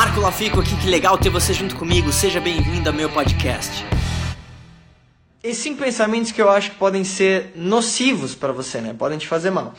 Marco 0.00 0.18
Lafico 0.18 0.60
aqui, 0.60 0.74
que 0.78 0.88
legal 0.88 1.18
ter 1.18 1.28
você 1.28 1.52
junto 1.52 1.76
comigo. 1.76 2.10
Seja 2.10 2.40
bem-vindo 2.40 2.88
ao 2.88 2.94
meu 2.94 3.10
podcast. 3.10 3.84
Esses 5.44 5.62
cinco 5.62 5.82
pensamentos 5.82 6.32
que 6.32 6.40
eu 6.40 6.48
acho 6.48 6.70
que 6.70 6.76
podem 6.76 7.04
ser 7.04 7.52
nocivos 7.54 8.34
para 8.34 8.50
você, 8.50 8.80
né? 8.80 8.94
Podem 8.98 9.18
te 9.18 9.26
fazer 9.26 9.50
mal. 9.50 9.74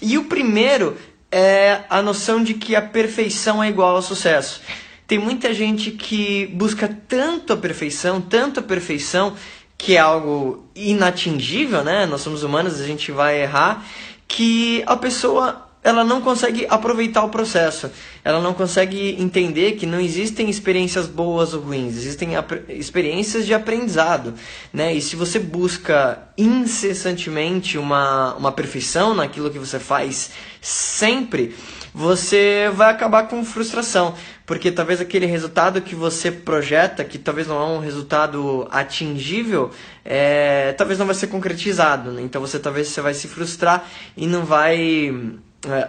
E 0.00 0.18
o 0.18 0.24
primeiro 0.24 0.96
é 1.30 1.82
a 1.88 2.02
noção 2.02 2.42
de 2.42 2.54
que 2.54 2.74
a 2.74 2.82
perfeição 2.82 3.62
é 3.62 3.68
igual 3.68 3.94
ao 3.94 4.02
sucesso. 4.02 4.62
Tem 5.06 5.16
muita 5.16 5.54
gente 5.54 5.92
que 5.92 6.48
busca 6.48 6.88
tanto 7.06 7.52
a 7.52 7.56
perfeição, 7.56 8.20
tanto 8.20 8.58
a 8.58 8.64
perfeição, 8.64 9.36
que 9.78 9.94
é 9.94 10.00
algo 10.00 10.66
inatingível, 10.74 11.84
né? 11.84 12.04
Nós 12.04 12.20
somos 12.20 12.42
humanos, 12.42 12.80
a 12.80 12.84
gente 12.84 13.12
vai 13.12 13.40
errar, 13.40 13.86
que 14.26 14.82
a 14.86 14.96
pessoa 14.96 15.61
ela 15.82 16.04
não 16.04 16.20
consegue 16.20 16.66
aproveitar 16.68 17.24
o 17.24 17.28
processo. 17.28 17.90
Ela 18.24 18.40
não 18.40 18.54
consegue 18.54 19.20
entender 19.20 19.72
que 19.72 19.84
não 19.84 20.00
existem 20.00 20.48
experiências 20.48 21.06
boas 21.06 21.54
ou 21.54 21.60
ruins, 21.60 21.96
existem 21.96 22.30
experiências 22.68 23.44
de 23.44 23.52
aprendizado, 23.52 24.34
né? 24.72 24.94
E 24.94 25.02
se 25.02 25.16
você 25.16 25.40
busca 25.40 26.22
incessantemente 26.38 27.76
uma, 27.76 28.34
uma 28.34 28.52
perfeição 28.52 29.12
naquilo 29.14 29.50
que 29.50 29.58
você 29.58 29.80
faz 29.80 30.30
sempre, 30.60 31.54
você 31.92 32.70
vai 32.74 32.90
acabar 32.90 33.24
com 33.28 33.44
frustração, 33.44 34.14
porque 34.46 34.70
talvez 34.70 35.00
aquele 35.00 35.26
resultado 35.26 35.82
que 35.82 35.94
você 35.94 36.30
projeta, 36.30 37.04
que 37.04 37.18
talvez 37.18 37.46
não 37.46 37.60
é 37.60 37.64
um 37.66 37.80
resultado 37.80 38.66
atingível, 38.70 39.70
é, 40.04 40.72
talvez 40.72 40.98
não 40.98 41.06
vai 41.06 41.14
ser 41.14 41.26
concretizado. 41.26 42.12
Né? 42.12 42.22
Então 42.22 42.40
você 42.40 42.58
talvez 42.58 42.88
você 42.88 43.00
vai 43.00 43.12
se 43.12 43.28
frustrar 43.28 43.84
e 44.16 44.26
não 44.26 44.44
vai 44.44 45.12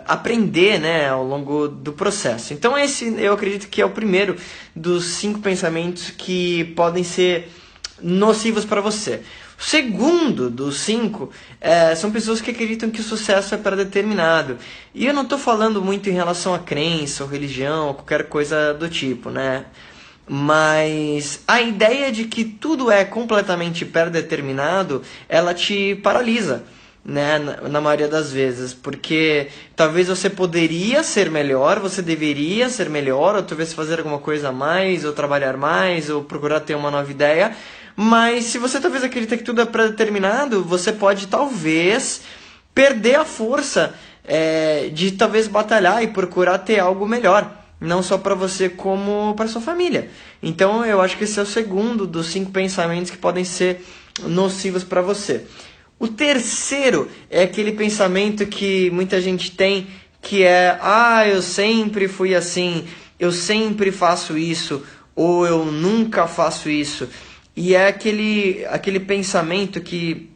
aprender 0.06 0.80
né, 0.80 1.10
ao 1.10 1.24
longo 1.24 1.68
do 1.68 1.94
processo. 1.94 2.54
Então 2.54 2.78
esse 2.78 3.06
eu 3.18 3.34
acredito 3.34 3.68
que 3.68 3.82
é 3.82 3.86
o 3.86 3.90
primeiro 3.90 4.36
dos 4.76 5.06
cinco 5.06 5.40
pensamentos 5.40 6.12
que 6.12 6.66
podem 6.76 7.04
ser 7.04 7.52
nocivos 8.02 8.66
para 8.66 8.82
você. 8.82 9.22
O 9.60 9.64
segundo 9.64 10.50
dos 10.50 10.78
cinco 10.80 11.32
é, 11.62 11.96
são 11.96 12.12
pessoas 12.12 12.42
que 12.42 12.52
acreditam 12.52 12.90
que 12.90 13.00
o 13.00 13.04
sucesso 13.04 13.56
é 13.56 13.58
pré-determinado. 13.58 14.58
E 14.94 15.06
eu 15.06 15.14
não 15.14 15.24
estou 15.24 15.38
falando 15.38 15.82
muito 15.82 16.10
em 16.10 16.14
relação 16.14 16.54
a 16.54 16.60
crença 16.60 17.24
ou 17.24 17.30
religião 17.30 17.88
ou 17.88 17.94
qualquer 17.94 18.28
coisa 18.28 18.74
do 18.74 18.90
tipo, 18.90 19.30
né? 19.30 19.66
Mas 20.28 21.42
a 21.48 21.62
ideia 21.62 22.12
de 22.12 22.26
que 22.26 22.44
tudo 22.46 22.92
é 22.92 23.04
completamente 23.04 23.86
pré-determinado, 23.86 25.02
ela 25.28 25.54
te 25.54 25.96
paralisa 25.96 26.64
né, 27.06 27.38
na, 27.38 27.82
maioria 27.82 28.08
das 28.08 28.32
vezes, 28.32 28.74
porque 28.74 29.50
talvez 29.76 30.08
você 30.08 30.30
poderia 30.30 31.04
ser 31.04 31.30
melhor, 31.30 31.80
você 31.80 32.02
deveria 32.02 32.70
ser 32.70 32.90
melhor, 32.90 33.36
ou 33.36 33.44
talvez 33.44 33.74
fazer 33.74 34.00
alguma 34.00 34.20
coisa 34.20 34.50
a 34.50 34.52
mais, 34.52 35.04
ou 35.04 35.12
trabalhar 35.12 35.58
mais, 35.58 36.10
ou 36.10 36.24
procurar 36.24 36.62
ter 36.62 36.76
uma 36.76 36.90
nova 36.90 37.12
ideia, 37.12 37.56
mas 37.96 38.46
se 38.46 38.58
você 38.58 38.80
talvez 38.80 39.04
acredita 39.04 39.36
que 39.36 39.44
tudo 39.44 39.62
é 39.62 39.66
predeterminado, 39.66 40.64
você 40.64 40.94
pode 40.94 41.28
talvez 41.28 42.22
perder 42.74 43.16
a 43.16 43.26
força 43.26 43.94
é, 44.24 44.90
de 44.94 45.12
talvez 45.12 45.48
batalhar 45.48 46.02
e 46.02 46.08
procurar 46.08 46.58
ter 46.60 46.80
algo 46.80 47.06
melhor, 47.06 47.52
não 47.80 48.02
só 48.02 48.18
para 48.18 48.34
você 48.34 48.70
como 48.70 49.34
para 49.36 49.48
sua 49.48 49.62
família. 49.62 50.10
Então 50.42 50.86
eu 50.86 51.02
acho 51.02 51.18
que 51.18 51.26
esse 51.26 51.38
é 51.38 51.44
o 51.44 51.46
segundo 51.46 52.08
dos 52.08 52.28
cinco 52.28 52.50
pensamentos 52.52 53.12
que 53.12 53.18
podem 53.18 53.44
ser 53.44 53.86
nocivos 54.22 54.84
para 54.86 55.02
você. 55.02 55.46
O 56.04 56.08
terceiro 56.10 57.10
é 57.30 57.44
aquele 57.44 57.72
pensamento 57.72 58.46
que 58.46 58.92
muita 58.92 59.22
gente 59.22 59.52
tem, 59.52 59.88
que 60.22 60.44
é: 60.44 60.78
ah, 60.82 61.26
eu 61.26 61.42
sempre 61.42 62.10
fui 62.10 62.36
assim, 62.36 62.84
eu 63.18 63.32
sempre 63.32 63.90
faço 63.90 64.38
isso, 64.38 64.84
ou 65.16 65.48
eu 65.48 65.64
nunca 65.64 66.28
faço 66.28 66.70
isso. 66.70 67.08
E 67.56 67.74
é 67.74 67.88
aquele, 67.88 68.66
aquele 68.66 69.00
pensamento 69.00 69.80
que, 69.80 70.30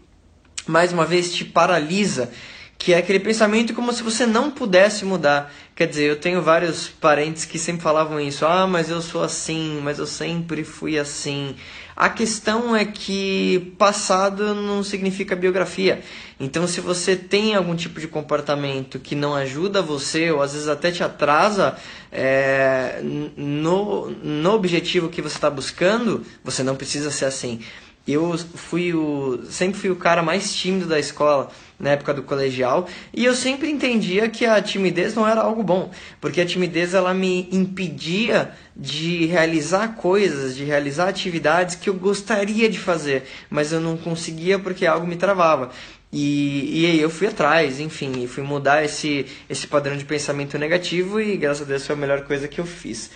mais 0.66 0.94
uma 0.94 1.03
vez, 1.03 1.33
te 1.33 1.44
paralisa, 1.44 2.31
que 2.77 2.94
é 2.94 2.97
aquele 3.00 3.19
pensamento 3.19 3.73
como 3.73 3.91
se 3.91 4.03
você 4.03 4.25
não 4.25 4.50
pudesse 4.50 5.03
mudar. 5.03 5.53
Quer 5.75 5.88
dizer, 5.88 6.09
eu 6.09 6.16
tenho 6.16 6.41
vários 6.41 6.88
parentes 6.88 7.44
que 7.44 7.59
sempre 7.59 7.81
falavam 7.81 8.22
isso: 8.22 8.45
ah, 8.45 8.66
mas 8.66 8.89
eu 8.89 9.01
sou 9.01 9.22
assim, 9.22 9.81
mas 9.83 10.00
eu 10.00 10.07
sempre 10.07 10.63
fui 10.63 10.97
assim. 10.97 11.57
A 11.97 12.09
questão 12.09 12.75
é 12.75 12.85
que 12.85 13.74
passado 13.75 14.53
não 14.53 14.84
significa 14.84 15.35
biografia. 15.35 16.03
Então, 16.40 16.68
se 16.68 16.80
você 16.80 17.16
tem 17.16 17.56
algum 17.56 17.75
tipo 17.75 18.00
de 18.00 18.08
comportamento 18.08 19.00
que 19.00 19.16
não 19.16 19.34
ajuda 19.34 19.81
você, 19.81 20.30
ou 20.30 20.44
às 20.44 20.53
vezes 20.53 20.68
até 20.68 20.91
te 20.91 21.03
atrasa 21.03 21.75
é, 22.12 23.02
no, 23.36 24.12
no 24.12 24.52
objetivo 24.52 25.09
que 25.09 25.24
você 25.24 25.38
está 25.38 25.50
buscando, 25.50 26.24
você 26.44 26.62
não 26.62 26.75
precisa 26.75 27.09
ser 27.09 27.25
assim. 27.25 27.62
Eu 28.07 28.38
fui 28.38 28.94
o, 28.94 29.41
sempre 29.50 29.79
fui 29.79 29.90
o 29.90 29.95
cara 29.95 30.23
mais 30.23 30.56
tímido 30.56 30.85
da 30.85 30.97
escola 30.97 31.50
na 31.79 31.91
época 31.91 32.13
do 32.13 32.23
colegial 32.23 32.88
e 33.13 33.25
eu 33.25 33.35
sempre 33.35 33.69
entendia 33.69 34.29
que 34.29 34.45
a 34.45 34.62
timidez 34.62 35.13
não 35.13 35.28
era 35.28 35.41
algo 35.41 35.62
bom, 35.62 35.91
porque 36.19 36.41
a 36.41 36.45
timidez 36.45 36.94
ela 36.94 37.13
me 37.13 37.47
impedia 37.51 38.51
de 38.75 39.25
realizar 39.25 39.95
coisas, 39.95 40.56
de 40.56 40.63
realizar 40.63 41.09
atividades 41.09 41.75
que 41.75 41.90
eu 41.90 41.94
gostaria 41.94 42.69
de 42.69 42.79
fazer, 42.79 43.23
mas 43.50 43.72
eu 43.72 43.79
não 43.79 43.97
conseguia 43.97 44.57
porque 44.57 44.85
algo 44.85 45.06
me 45.06 45.16
travava. 45.16 45.69
E, 46.12 46.81
e 46.81 46.85
aí 46.85 47.01
eu 47.01 47.09
fui 47.09 47.28
atrás, 47.28 47.79
enfim, 47.79 48.25
fui 48.28 48.41
mudar 48.41 48.84
esse, 48.84 49.25
esse 49.50 49.68
padrão 49.68 49.97
de 49.97 50.06
pensamento 50.06 50.57
negativo 50.57 51.19
e 51.19 51.35
graças 51.35 51.63
a 51.63 51.66
Deus 51.66 51.85
foi 51.85 51.95
a 51.95 52.00
melhor 52.00 52.22
coisa 52.22 52.47
que 52.47 52.59
eu 52.59 52.66
fiz. 52.66 53.12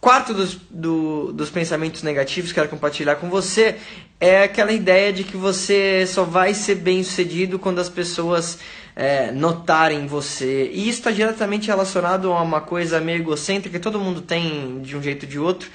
Quarto 0.00 0.34
dos, 0.34 0.54
do, 0.70 1.32
dos 1.32 1.50
pensamentos 1.50 2.02
negativos 2.02 2.52
que 2.52 2.58
eu 2.58 2.62
quero 2.62 2.74
compartilhar 2.74 3.16
com 3.16 3.28
você 3.28 3.76
é 4.20 4.44
aquela 4.44 4.72
ideia 4.72 5.12
de 5.12 5.24
que 5.24 5.36
você 5.36 6.06
só 6.06 6.24
vai 6.24 6.54
ser 6.54 6.76
bem 6.76 7.02
sucedido 7.02 7.58
quando 7.58 7.80
as 7.80 7.88
pessoas 7.88 8.58
é, 8.94 9.30
notarem 9.30 10.06
você. 10.06 10.70
E 10.72 10.88
isso 10.88 10.98
está 10.98 11.10
diretamente 11.10 11.66
relacionado 11.66 12.32
a 12.32 12.42
uma 12.42 12.60
coisa 12.60 13.00
meio 13.00 13.20
egocêntrica 13.20 13.78
que 13.78 13.82
todo 13.82 14.00
mundo 14.00 14.22
tem 14.22 14.80
de 14.80 14.96
um 14.96 15.02
jeito 15.02 15.24
ou 15.24 15.28
de 15.28 15.38
outro, 15.38 15.70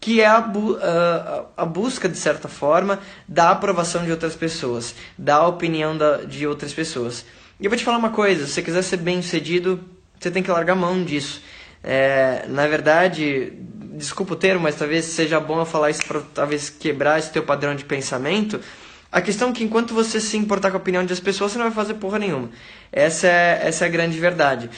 que 0.00 0.20
é 0.20 0.26
a, 0.26 0.40
bu 0.40 0.78
a, 1.56 1.64
busca, 1.64 2.08
de 2.08 2.18
certa 2.18 2.48
forma, 2.48 3.00
da 3.26 3.50
aprovação 3.50 4.04
de 4.04 4.10
outras 4.10 4.34
pessoas, 4.34 4.94
da 5.16 5.46
opinião 5.46 5.96
da, 5.96 6.18
de 6.18 6.46
outras 6.46 6.72
pessoas. 6.72 7.24
E 7.58 7.64
eu 7.64 7.70
vou 7.70 7.78
te 7.78 7.84
falar 7.84 7.98
uma 7.98 8.10
coisa: 8.10 8.46
se 8.46 8.52
você 8.52 8.62
quiser 8.62 8.82
ser 8.82 8.98
bem 8.98 9.20
sucedido, 9.22 9.80
você 10.18 10.30
tem 10.30 10.42
que 10.42 10.50
largar 10.50 10.74
mão 10.74 11.02
disso. 11.02 11.42
É, 11.84 12.46
na 12.48 12.66
verdade, 12.66 13.52
desculpa 13.94 14.32
o 14.32 14.36
termo, 14.36 14.62
mas 14.62 14.74
talvez 14.74 15.04
seja 15.04 15.38
bom 15.38 15.60
eu 15.60 15.66
falar 15.66 15.90
isso 15.90 16.04
para 16.06 16.20
talvez 16.32 16.70
quebrar 16.70 17.18
esse 17.18 17.30
teu 17.30 17.42
padrão 17.42 17.74
de 17.74 17.84
pensamento. 17.84 18.58
A 19.12 19.20
questão 19.20 19.50
é 19.50 19.52
que 19.52 19.62
enquanto 19.62 19.92
você 19.92 20.18
se 20.18 20.36
importar 20.36 20.70
com 20.70 20.78
a 20.78 20.80
opinião 20.80 21.04
das 21.04 21.20
pessoas, 21.20 21.52
você 21.52 21.58
não 21.58 21.66
vai 21.66 21.74
fazer 21.74 21.94
porra 21.94 22.18
nenhuma. 22.18 22.50
Essa 22.90 23.28
é, 23.28 23.60
essa 23.64 23.84
é 23.84 23.88
a 23.88 23.90
grande 23.90 24.18
verdade. 24.18 24.70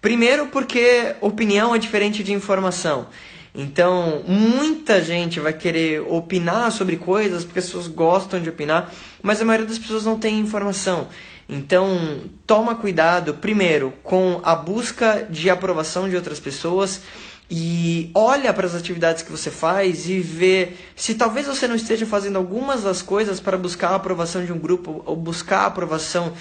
Primeiro 0.00 0.46
porque 0.46 1.14
opinião 1.20 1.74
é 1.74 1.78
diferente 1.78 2.22
de 2.22 2.32
informação. 2.32 3.08
Então, 3.54 4.22
muita 4.28 5.02
gente 5.02 5.40
vai 5.40 5.52
querer 5.52 6.02
opinar 6.02 6.70
sobre 6.70 6.96
coisas 6.96 7.44
porque 7.44 7.58
as 7.58 7.64
pessoas 7.64 7.88
gostam 7.88 8.40
de 8.40 8.48
opinar, 8.48 8.92
mas 9.20 9.42
a 9.42 9.44
maioria 9.44 9.66
das 9.66 9.78
pessoas 9.78 10.04
não 10.04 10.18
tem 10.18 10.38
informação. 10.38 11.08
Então, 11.52 12.20
toma 12.46 12.76
cuidado, 12.76 13.34
primeiro, 13.34 13.92
com 14.04 14.40
a 14.44 14.54
busca 14.54 15.26
de 15.28 15.50
aprovação 15.50 16.08
de 16.08 16.14
outras 16.14 16.38
pessoas 16.38 17.00
e 17.50 18.08
olha 18.14 18.54
para 18.54 18.68
as 18.68 18.76
atividades 18.76 19.24
que 19.24 19.32
você 19.32 19.50
faz 19.50 20.08
e 20.08 20.20
vê 20.20 20.74
se 20.94 21.16
talvez 21.16 21.48
você 21.48 21.66
não 21.66 21.74
esteja 21.74 22.06
fazendo 22.06 22.36
algumas 22.36 22.84
das 22.84 23.02
coisas 23.02 23.40
para 23.40 23.58
buscar 23.58 23.88
a 23.88 23.94
aprovação 23.96 24.44
de 24.44 24.52
um 24.52 24.58
grupo 24.60 25.02
ou 25.04 25.16
buscar 25.16 25.62
a 25.62 25.66
aprovação 25.66 26.32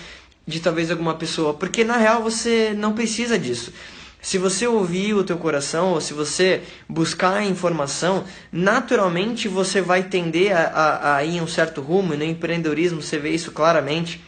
de 0.45 0.59
talvez 0.59 0.91
alguma 0.91 1.15
pessoa, 1.15 1.55
porque 1.55 1.83
na 1.83 1.97
real 1.97 2.21
você 2.21 2.75
não 2.77 2.93
precisa 2.93 3.39
disso. 3.39 3.73
Se 4.21 4.37
você 4.37 4.67
ouvir 4.67 5.15
o 5.15 5.23
teu 5.23 5.37
coração 5.37 5.93
ou 5.93 6.01
se 6.01 6.13
você 6.13 6.61
buscar 6.87 7.43
informação, 7.43 8.25
naturalmente 8.51 9.47
você 9.47 9.81
vai 9.81 10.03
tender 10.03 10.55
a, 10.55 10.61
a, 10.61 11.15
a 11.15 11.23
ir 11.23 11.37
em 11.37 11.41
um 11.41 11.47
certo 11.47 11.81
rumo, 11.81 12.13
e 12.13 12.17
no 12.17 12.23
empreendedorismo 12.25 13.01
você 13.01 13.17
vê 13.17 13.31
isso 13.31 13.51
claramente 13.51 14.21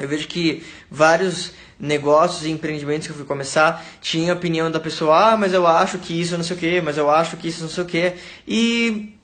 eu 0.00 0.08
vejo 0.08 0.26
que 0.26 0.64
vários 0.90 1.52
negócios 1.78 2.44
e 2.44 2.50
empreendimentos 2.50 3.06
que 3.06 3.12
eu 3.12 3.16
fui 3.16 3.24
começar 3.24 3.84
tinha 4.00 4.32
a 4.32 4.36
opinião 4.36 4.70
da 4.70 4.80
pessoa, 4.80 5.32
ah, 5.32 5.36
mas 5.36 5.52
eu 5.52 5.66
acho 5.66 5.98
que 5.98 6.18
isso 6.18 6.36
não 6.36 6.44
sei 6.44 6.56
o 6.56 6.58
que, 6.58 6.80
mas 6.80 6.96
eu 6.96 7.10
acho 7.10 7.36
que 7.36 7.48
isso 7.48 7.62
não 7.62 7.70
sei 7.70 7.84
o 7.84 7.86
que. 7.86 8.14
E 8.46 9.14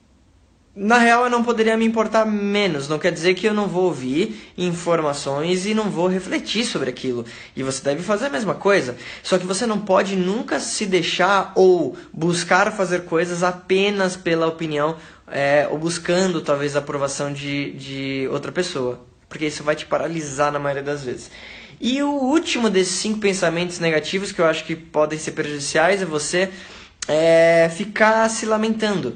na 0.75 0.99
real 0.99 1.23
eu 1.23 1.29
não 1.29 1.43
poderia 1.43 1.75
me 1.75 1.85
importar 1.85 2.25
menos. 2.25 2.87
Não 2.87 2.99
quer 2.99 3.11
dizer 3.11 3.33
que 3.33 3.47
eu 3.47 3.53
não 3.53 3.67
vou 3.67 3.85
ouvir 3.85 4.53
informações 4.55 5.65
e 5.65 5.73
não 5.73 5.89
vou 5.89 6.07
refletir 6.07 6.63
sobre 6.65 6.89
aquilo. 6.89 7.25
E 7.55 7.63
você 7.63 7.83
deve 7.83 8.03
fazer 8.03 8.27
a 8.27 8.29
mesma 8.29 8.53
coisa. 8.53 8.95
Só 9.23 9.39
que 9.39 9.45
você 9.45 9.65
não 9.65 9.79
pode 9.79 10.15
nunca 10.15 10.59
se 10.59 10.85
deixar 10.85 11.51
ou 11.55 11.97
buscar 12.13 12.71
fazer 12.71 13.05
coisas 13.05 13.41
apenas 13.41 14.15
pela 14.15 14.45
opinião 14.45 14.95
é, 15.27 15.67
ou 15.71 15.79
buscando 15.79 16.41
talvez 16.41 16.75
a 16.75 16.79
aprovação 16.79 17.33
de, 17.33 17.71
de 17.71 18.27
outra 18.31 18.51
pessoa 18.51 19.07
porque 19.29 19.45
isso 19.45 19.63
vai 19.63 19.75
te 19.75 19.85
paralisar 19.85 20.51
na 20.51 20.59
maioria 20.59 20.83
das 20.83 21.03
vezes. 21.03 21.31
E 21.79 22.01
o 22.01 22.09
último 22.09 22.69
desses 22.69 22.95
cinco 22.95 23.19
pensamentos 23.19 23.79
negativos 23.79 24.31
que 24.31 24.39
eu 24.39 24.45
acho 24.45 24.65
que 24.65 24.75
podem 24.75 25.19
ser 25.19 25.31
prejudiciais 25.31 26.01
a 26.01 26.05
você 26.05 26.49
é 27.07 27.69
ficar 27.69 28.27
se 28.29 28.45
lamentando 28.45 29.15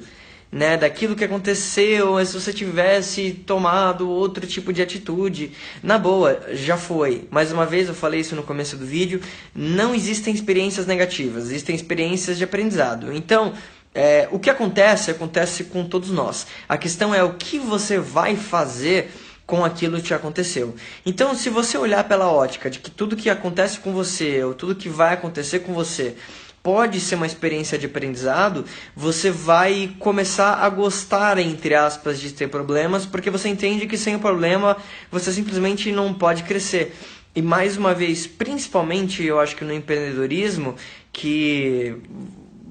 né, 0.52 0.75
daquilo 0.75 1.16
que 1.16 1.24
aconteceu, 1.24 2.24
se 2.25 2.34
você 2.34 2.52
tivesse 2.52 3.31
tomado 3.31 4.10
outro 4.10 4.46
tipo 4.46 4.74
de 4.74 4.81
atitude. 4.81 5.54
Na 5.81 5.98
boa, 5.98 6.42
já 6.52 6.75
foi. 6.75 7.28
Mais 7.31 7.52
uma 7.52 7.66
vez, 7.66 7.88
eu 7.88 7.96
falei 7.96 8.19
isso 8.19 8.36
no 8.36 8.44
começo 8.44 8.75
do 8.75 8.86
vídeo, 8.86 9.22
não 9.56 9.96
existem 9.96 10.34
experiências 10.34 10.86
negativas, 10.86 11.46
existem 11.46 11.75
experiências 11.75 12.38
de 12.38 12.44
aprendizado. 12.44 13.14
Então, 13.14 13.54
é, 13.96 14.28
o 14.31 14.40
que 14.40 14.50
acontece, 14.50 15.12
acontece 15.12 15.66
com 15.66 15.86
todos 15.86 16.12
nós. 16.12 16.48
A 16.68 16.78
questão 16.78 17.16
é 17.16 17.24
o 17.24 17.34
que 17.34 17.57
você 17.57 17.98
vai 17.98 18.36
fazer 18.36 19.10
com 19.51 19.65
aquilo 19.65 19.98
que 19.98 20.03
te 20.03 20.13
aconteceu. 20.13 20.74
Então, 21.06 21.36
se 21.36 21.50
você 21.50 21.77
olhar 21.77 22.06
pela 22.06 22.31
ótica 22.31 22.69
de 22.69 22.80
que 22.80 22.89
tudo 22.89 23.18
que 23.18 23.30
acontece 23.30 23.81
com 23.81 23.92
você, 23.92 24.42
ou 24.45 24.53
tudo 24.53 24.74
que 24.74 24.88
vai 24.88 25.13
acontecer 25.13 25.59
com 25.59 25.74
você, 25.74 26.15
pode 26.63 27.01
ser 27.01 27.15
uma 27.15 27.25
experiência 27.25 27.77
de 27.77 27.86
aprendizado, 27.86 28.63
você 28.95 29.30
vai 29.30 29.94
começar 30.00 30.53
a 30.53 30.69
gostar, 30.69 31.38
entre 31.38 31.75
aspas, 31.75 32.21
de 32.21 32.31
ter 32.31 32.48
problemas, 32.48 33.06
porque 33.06 33.30
você 33.30 33.50
entende 33.50 33.88
que 33.88 33.98
sem 33.98 34.15
o 34.15 34.19
problema 34.19 34.77
você 35.12 35.33
simplesmente 35.33 35.92
não 35.92 36.13
pode 36.13 36.44
crescer. 36.44 36.95
E 37.36 37.42
mais 37.42 37.75
uma 37.75 37.94
vez, 37.94 38.25
principalmente 38.25 39.21
eu 39.21 39.38
acho 39.38 39.57
que 39.57 39.65
no 39.65 39.74
empreendedorismo, 39.74 40.77
que 41.12 41.97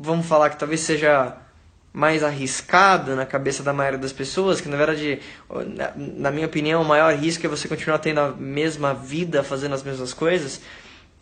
vamos 0.00 0.24
falar 0.24 0.48
que 0.48 0.58
talvez 0.58 0.80
seja 0.80 1.36
mais 1.92 2.22
arriscado 2.22 3.16
na 3.16 3.26
cabeça 3.26 3.62
da 3.62 3.72
maioria 3.72 3.98
das 3.98 4.12
pessoas, 4.12 4.60
que 4.60 4.68
na 4.68 4.76
verdade, 4.76 5.20
na 5.96 6.30
minha 6.30 6.46
opinião, 6.46 6.82
o 6.82 6.84
maior 6.84 7.14
risco 7.14 7.44
é 7.44 7.48
você 7.48 7.66
continuar 7.66 7.98
tendo 7.98 8.20
a 8.20 8.28
mesma 8.30 8.94
vida, 8.94 9.42
fazendo 9.42 9.74
as 9.74 9.82
mesmas 9.82 10.14
coisas, 10.14 10.60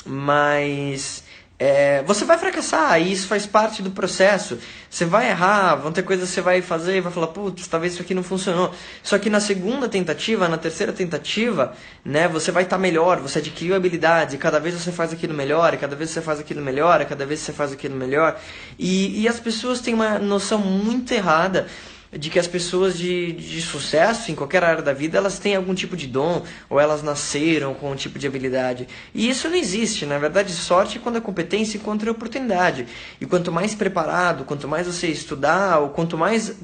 mas 0.04 1.24
é, 1.58 2.04
você 2.04 2.24
vai 2.24 2.38
fracassar 2.38 3.02
e 3.02 3.12
isso 3.12 3.26
faz 3.26 3.44
parte 3.44 3.82
do 3.82 3.90
processo. 3.90 4.58
Você 4.88 5.04
vai 5.04 5.28
errar, 5.28 5.74
vão 5.74 5.90
ter 5.90 6.02
coisas 6.02 6.28
que 6.28 6.34
você 6.36 6.40
vai 6.40 6.62
fazer 6.62 6.98
e 6.98 7.00
vai 7.00 7.12
falar, 7.12 7.26
putz, 7.28 7.66
talvez 7.66 7.94
isso 7.94 8.02
aqui 8.02 8.14
não 8.14 8.22
funcionou. 8.22 8.72
Só 9.02 9.18
que 9.18 9.28
na 9.28 9.40
segunda 9.40 9.88
tentativa, 9.88 10.48
na 10.48 10.56
terceira 10.56 10.92
tentativa, 10.92 11.74
né, 12.04 12.28
você 12.28 12.52
vai 12.52 12.62
estar 12.62 12.76
tá 12.76 12.80
melhor, 12.80 13.18
você 13.18 13.40
adquiriu 13.40 13.74
habilidades 13.74 14.34
e 14.34 14.38
cada 14.38 14.60
vez 14.60 14.76
você 14.76 14.92
faz 14.92 15.12
aquilo 15.12 15.34
melhor, 15.34 15.74
e 15.74 15.76
cada 15.76 15.96
vez 15.96 16.10
você 16.10 16.22
faz 16.22 16.38
aquilo 16.38 16.62
melhor, 16.62 17.00
e 17.00 17.06
cada 17.06 17.26
vez 17.26 17.40
você 17.40 17.52
faz 17.52 17.72
aquilo 17.72 17.96
melhor. 17.96 18.40
E, 18.78 19.22
e 19.22 19.28
as 19.28 19.40
pessoas 19.40 19.80
têm 19.80 19.94
uma 19.94 20.18
noção 20.18 20.60
muito 20.60 21.12
errada 21.12 21.66
de 22.12 22.30
que 22.30 22.38
as 22.38 22.46
pessoas 22.46 22.96
de, 22.96 23.32
de 23.32 23.60
sucesso 23.60 24.30
em 24.30 24.34
qualquer 24.34 24.64
área 24.64 24.82
da 24.82 24.92
vida 24.92 25.18
elas 25.18 25.38
têm 25.38 25.54
algum 25.54 25.74
tipo 25.74 25.96
de 25.96 26.06
dom 26.06 26.42
ou 26.68 26.80
elas 26.80 27.02
nasceram 27.02 27.74
com 27.74 27.90
um 27.90 27.96
tipo 27.96 28.18
de 28.18 28.26
habilidade 28.26 28.88
e 29.14 29.28
isso 29.28 29.48
não 29.48 29.56
existe 29.56 30.06
na 30.06 30.18
verdade 30.18 30.52
sorte 30.52 30.98
é 30.98 31.00
quando 31.00 31.16
a 31.16 31.20
competência 31.20 31.76
encontra 31.76 32.08
a 32.08 32.12
oportunidade 32.12 32.86
e 33.20 33.26
quanto 33.26 33.52
mais 33.52 33.74
preparado 33.74 34.44
quanto 34.44 34.66
mais 34.66 34.86
você 34.86 35.08
estudar 35.08 35.80
ou 35.80 35.90
quanto 35.90 36.16
mais 36.16 36.56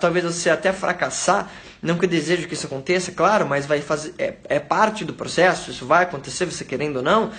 talvez 0.00 0.24
você 0.24 0.50
até 0.50 0.72
fracassar 0.72 1.48
não 1.80 1.96
que 1.96 2.04
eu 2.04 2.08
desejo 2.08 2.48
que 2.48 2.54
isso 2.54 2.66
aconteça 2.66 3.12
claro 3.12 3.46
mas 3.46 3.66
vai 3.66 3.80
fazer 3.80 4.12
é, 4.18 4.34
é 4.44 4.58
parte 4.58 5.04
do 5.04 5.14
processo 5.14 5.70
isso 5.70 5.86
vai 5.86 6.02
acontecer 6.02 6.46
você 6.46 6.64
querendo 6.64 6.96
ou 6.96 7.02
não 7.02 7.30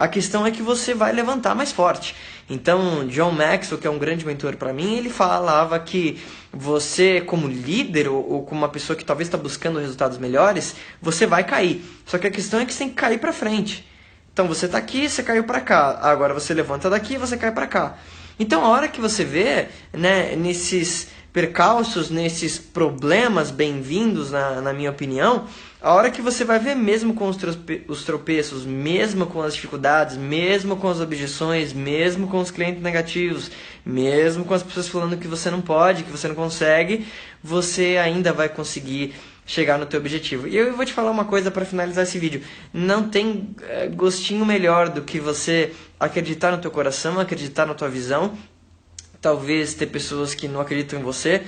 a 0.00 0.08
questão 0.08 0.46
é 0.46 0.50
que 0.50 0.62
você 0.62 0.94
vai 0.94 1.12
levantar 1.12 1.54
mais 1.54 1.72
forte. 1.72 2.16
Então, 2.50 3.06
John 3.06 3.30
Maxwell, 3.30 3.80
que 3.80 3.86
é 3.86 3.90
um 3.90 3.98
grande 3.98 4.26
mentor 4.26 4.56
para 4.56 4.72
mim, 4.72 4.96
ele 4.96 5.08
falava 5.08 5.78
que 5.78 6.20
você, 6.52 7.20
como 7.20 7.46
líder 7.46 8.08
ou, 8.08 8.28
ou 8.28 8.42
como 8.42 8.62
uma 8.62 8.68
pessoa 8.68 8.96
que 8.96 9.04
talvez 9.04 9.28
está 9.28 9.38
buscando 9.38 9.78
resultados 9.78 10.18
melhores, 10.18 10.74
você 11.00 11.26
vai 11.26 11.44
cair. 11.44 11.80
Só 12.04 12.18
que 12.18 12.26
a 12.26 12.30
questão 12.30 12.58
é 12.58 12.66
que 12.66 12.72
você 12.72 12.80
tem 12.80 12.88
que 12.88 12.96
cair 12.96 13.20
para 13.20 13.32
frente. 13.32 13.88
Então, 14.32 14.48
você 14.48 14.66
está 14.66 14.78
aqui, 14.78 15.08
você 15.08 15.22
caiu 15.22 15.44
para 15.44 15.60
cá. 15.60 16.00
Agora 16.02 16.34
você 16.34 16.52
levanta 16.52 16.90
daqui, 16.90 17.16
você 17.16 17.36
cai 17.36 17.52
para 17.52 17.68
cá. 17.68 17.96
Então, 18.36 18.64
a 18.64 18.68
hora 18.70 18.88
que 18.88 19.00
você 19.00 19.22
vê, 19.22 19.68
né, 19.92 20.34
nesses 20.34 21.06
percalços, 21.32 22.10
nesses 22.10 22.58
problemas 22.58 23.50
bem-vindos, 23.50 24.32
na, 24.32 24.60
na 24.60 24.72
minha 24.72 24.90
opinião, 24.90 25.46
a 25.80 25.94
hora 25.94 26.10
que 26.10 26.20
você 26.20 26.44
vai 26.44 26.58
ver 26.58 26.74
mesmo 26.74 27.14
com 27.14 27.28
os, 27.28 27.38
os 27.88 28.04
tropeços, 28.04 28.64
mesmo 28.64 29.26
com 29.26 29.40
as 29.40 29.54
dificuldades, 29.54 30.16
mesmo 30.16 30.76
com 30.76 30.88
as 30.88 31.00
objeções, 31.00 31.72
mesmo 31.72 32.26
com 32.26 32.40
os 32.40 32.50
clientes 32.50 32.82
negativos, 32.82 33.50
mesmo 33.86 34.44
com 34.44 34.54
as 34.54 34.62
pessoas 34.62 34.88
falando 34.88 35.16
que 35.16 35.28
você 35.28 35.50
não 35.50 35.60
pode, 35.60 36.02
que 36.02 36.10
você 36.10 36.26
não 36.26 36.34
consegue, 36.34 37.06
você 37.42 37.96
ainda 37.96 38.32
vai 38.32 38.48
conseguir 38.48 39.14
chegar 39.46 39.78
no 39.78 39.86
teu 39.86 40.00
objetivo. 40.00 40.46
E 40.48 40.56
eu 40.56 40.76
vou 40.76 40.84
te 40.84 40.92
falar 40.92 41.10
uma 41.10 41.24
coisa 41.24 41.50
para 41.50 41.64
finalizar 41.64 42.04
esse 42.04 42.18
vídeo. 42.18 42.42
Não 42.72 43.08
tem 43.08 43.54
eh, 43.62 43.88
gostinho 43.88 44.44
melhor 44.44 44.88
do 44.88 45.02
que 45.02 45.18
você 45.18 45.72
acreditar 45.98 46.52
no 46.52 46.58
teu 46.58 46.70
coração, 46.70 47.18
acreditar 47.18 47.66
na 47.66 47.74
tua 47.74 47.88
visão 47.88 48.36
talvez 49.20 49.74
ter 49.74 49.86
pessoas 49.86 50.34
que 50.34 50.48
não 50.48 50.60
acreditam 50.60 50.98
em 50.98 51.02
você 51.02 51.42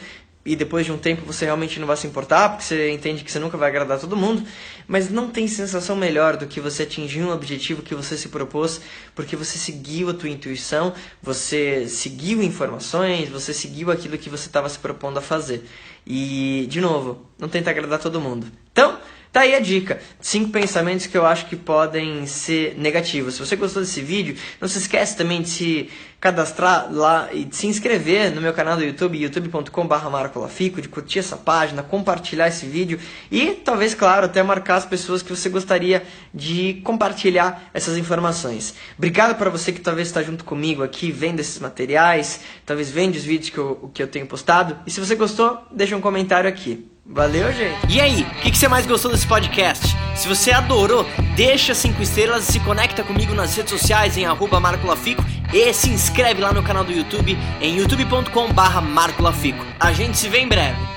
e 0.44 0.56
depois 0.56 0.84
de 0.84 0.92
um 0.92 0.98
tempo 0.98 1.24
você 1.24 1.44
realmente 1.44 1.78
não 1.78 1.86
vai 1.86 1.96
se 1.96 2.06
importar, 2.06 2.48
porque 2.50 2.64
você 2.64 2.90
entende 2.90 3.22
que 3.22 3.30
você 3.30 3.38
nunca 3.38 3.56
vai 3.56 3.68
agradar 3.68 4.00
todo 4.00 4.16
mundo, 4.16 4.42
mas 4.88 5.08
não 5.08 5.30
tem 5.30 5.46
sensação 5.46 5.94
melhor 5.94 6.36
do 6.36 6.46
que 6.46 6.60
você 6.60 6.82
atingir 6.82 7.22
um 7.22 7.32
objetivo 7.32 7.82
que 7.82 7.94
você 7.94 8.16
se 8.16 8.28
propôs, 8.28 8.80
porque 9.14 9.36
você 9.36 9.56
seguiu 9.56 10.10
a 10.10 10.14
tua 10.14 10.28
intuição, 10.28 10.92
você 11.22 11.86
seguiu 11.88 12.42
informações, 12.42 13.28
você 13.28 13.54
seguiu 13.54 13.90
aquilo 13.90 14.18
que 14.18 14.28
você 14.28 14.46
estava 14.48 14.68
se 14.68 14.78
propondo 14.78 15.18
a 15.18 15.22
fazer. 15.22 15.64
E, 16.04 16.66
de 16.68 16.80
novo, 16.80 17.24
não 17.38 17.48
tenta 17.48 17.70
agradar 17.70 18.00
todo 18.00 18.20
mundo. 18.20 18.48
Então, 18.72 18.91
Tá 19.32 19.40
aí 19.40 19.54
a 19.54 19.60
dica. 19.60 19.98
Cinco 20.20 20.50
pensamentos 20.50 21.06
que 21.06 21.16
eu 21.16 21.24
acho 21.24 21.46
que 21.46 21.56
podem 21.56 22.26
ser 22.26 22.74
negativos. 22.76 23.34
Se 23.34 23.40
você 23.40 23.56
gostou 23.56 23.80
desse 23.80 24.02
vídeo, 24.02 24.36
não 24.60 24.68
se 24.68 24.76
esquece 24.76 25.16
também 25.16 25.40
de 25.40 25.48
se 25.48 25.90
cadastrar 26.20 26.92
lá 26.92 27.30
e 27.32 27.42
de 27.44 27.56
se 27.56 27.66
inscrever 27.66 28.30
no 28.30 28.42
meu 28.42 28.52
canal 28.52 28.76
do 28.76 28.84
YouTube, 28.84 29.18
youtube.com.br 29.18 30.10
marcolafico, 30.10 30.82
de 30.82 30.88
curtir 30.88 31.20
essa 31.20 31.36
página, 31.36 31.82
compartilhar 31.82 32.46
esse 32.46 32.66
vídeo 32.66 33.00
e 33.30 33.52
talvez, 33.52 33.94
claro, 33.94 34.26
até 34.26 34.42
marcar 34.42 34.76
as 34.76 34.84
pessoas 34.84 35.22
que 35.22 35.34
você 35.34 35.48
gostaria 35.48 36.02
de 36.32 36.82
compartilhar 36.84 37.70
essas 37.72 37.96
informações. 37.96 38.74
Obrigado 38.98 39.38
para 39.38 39.48
você 39.48 39.72
que 39.72 39.80
talvez 39.80 40.08
está 40.08 40.22
junto 40.22 40.44
comigo 40.44 40.82
aqui, 40.82 41.10
vendo 41.10 41.40
esses 41.40 41.58
materiais, 41.58 42.42
talvez 42.66 42.90
vendo 42.90 43.14
os 43.14 43.24
vídeos 43.24 43.48
que 43.48 43.58
eu, 43.58 43.90
que 43.94 44.02
eu 44.02 44.06
tenho 44.06 44.26
postado. 44.26 44.78
E 44.86 44.90
se 44.90 45.00
você 45.00 45.14
gostou, 45.14 45.58
deixa 45.72 45.96
um 45.96 46.02
comentário 46.02 46.48
aqui. 46.48 46.91
Valeu, 47.04 47.52
gente. 47.52 47.92
E 47.92 48.00
aí, 48.00 48.22
o 48.22 48.40
que, 48.42 48.50
que, 48.52 48.58
você 48.58 48.68
mais 48.68 48.86
gostou 48.86 49.10
desse 49.10 49.26
podcast? 49.26 49.96
Se 50.14 50.28
você 50.28 50.52
adorou, 50.52 51.04
deixa 51.34 51.74
cinco 51.74 52.00
estrelas 52.00 52.48
e 52.48 52.52
se 52.52 52.60
conecta 52.60 53.02
comigo 53.02 53.34
nas 53.34 53.56
redes 53.56 53.72
sociais 53.72 54.16
em 54.16 54.24
arroba 54.24 54.60
marcolafico 54.60 55.24
e 55.52 55.72
se 55.72 55.90
inscreve 55.90 56.40
lá 56.40 56.52
no 56.52 56.62
canal 56.62 56.84
do 56.84 56.92
YouTube 56.92 57.36
em 57.60 57.76
youtube.com 57.78 58.52
barra 58.52 58.80
marcolafico. 58.80 59.64
A 59.80 59.92
gente 59.92 60.16
se 60.16 60.28
vê 60.28 60.38
em 60.38 60.48
breve. 60.48 60.91